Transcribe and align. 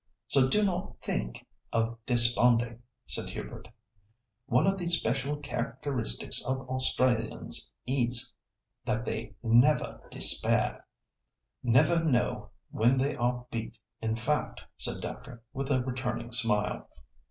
So 0.29 0.49
do 0.49 0.65
not 0.65 0.95
think 1.03 1.45
of 1.71 1.95
desponding," 2.07 2.81
said 3.05 3.29
Hubert. 3.29 3.67
"One 4.47 4.65
of 4.65 4.79
the 4.79 4.87
special 4.87 5.35
characteristics 5.37 6.43
of 6.43 6.61
Australians 6.67 7.71
is, 7.85 8.35
that 8.85 9.05
they 9.05 9.35
never 9.43 10.01
despair." 10.09 10.87
"Never 11.61 12.03
know 12.03 12.49
when 12.71 12.97
they 12.97 13.15
are 13.15 13.45
beat, 13.51 13.77
in 14.01 14.15
fact," 14.15 14.63
said 14.75 15.01
Dacre, 15.01 15.43
with 15.53 15.69
a 15.71 15.83
returning 15.83 16.31
smile. 16.31 16.89